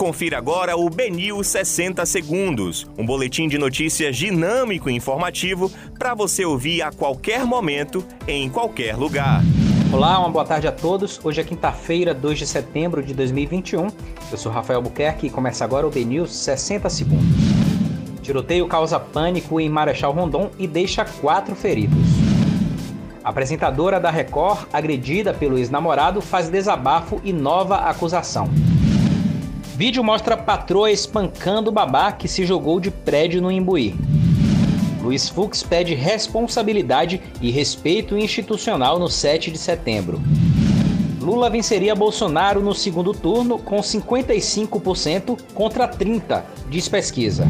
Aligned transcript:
Confira 0.00 0.38
agora 0.38 0.78
o 0.78 0.88
Benil 0.88 1.44
60 1.44 2.06
Segundos, 2.06 2.90
um 2.96 3.04
boletim 3.04 3.46
de 3.48 3.58
notícias 3.58 4.16
dinâmico 4.16 4.88
e 4.88 4.94
informativo 4.94 5.70
para 5.98 6.14
você 6.14 6.42
ouvir 6.42 6.80
a 6.80 6.90
qualquer 6.90 7.44
momento, 7.44 8.02
em 8.26 8.48
qualquer 8.48 8.96
lugar. 8.96 9.42
Olá, 9.92 10.18
uma 10.18 10.30
boa 10.30 10.46
tarde 10.46 10.66
a 10.66 10.72
todos. 10.72 11.20
Hoje 11.22 11.42
é 11.42 11.44
quinta-feira, 11.44 12.14
2 12.14 12.38
de 12.38 12.46
setembro 12.46 13.02
de 13.02 13.12
2021. 13.12 13.88
Eu 14.32 14.38
sou 14.38 14.50
Rafael 14.50 14.80
Buquerque 14.80 15.26
e 15.26 15.30
começa 15.30 15.66
agora 15.66 15.86
o 15.86 15.90
Benil 15.90 16.26
60 16.26 16.88
Segundos. 16.88 17.36
Tiroteio 18.22 18.66
causa 18.66 18.98
pânico 18.98 19.60
em 19.60 19.68
Marechal 19.68 20.14
Rondon 20.14 20.50
e 20.58 20.66
deixa 20.66 21.04
quatro 21.04 21.54
feridos. 21.54 22.08
Apresentadora 23.22 24.00
da 24.00 24.10
Record, 24.10 24.66
agredida 24.72 25.34
pelo 25.34 25.58
ex-namorado, 25.58 26.22
faz 26.22 26.48
desabafo 26.48 27.20
e 27.22 27.34
nova 27.34 27.76
acusação. 27.76 28.48
Vídeo 29.80 30.04
mostra 30.04 30.36
patroa 30.36 30.90
espancando 30.90 31.72
babá 31.72 32.12
que 32.12 32.28
se 32.28 32.44
jogou 32.44 32.78
de 32.78 32.90
prédio 32.90 33.40
no 33.40 33.50
Imbuí. 33.50 33.94
Luiz 35.00 35.26
Fux 35.30 35.62
pede 35.62 35.94
responsabilidade 35.94 37.18
e 37.40 37.50
respeito 37.50 38.14
institucional 38.14 38.98
no 38.98 39.08
7 39.08 39.50
de 39.50 39.56
setembro. 39.56 40.20
Lula 41.18 41.48
venceria 41.48 41.94
Bolsonaro 41.94 42.60
no 42.60 42.74
segundo 42.74 43.14
turno 43.14 43.58
com 43.58 43.78
55% 43.78 45.40
contra 45.54 45.88
30%, 45.88 46.42
diz 46.68 46.86
pesquisa. 46.86 47.48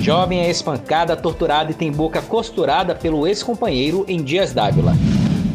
Jovem 0.00 0.42
é 0.42 0.50
espancada, 0.50 1.16
torturada 1.16 1.72
e 1.72 1.74
tem 1.74 1.90
boca 1.90 2.22
costurada 2.22 2.94
pelo 2.94 3.26
ex-companheiro 3.26 4.04
em 4.06 4.22
Dias 4.22 4.52
Dávila. 4.52 4.94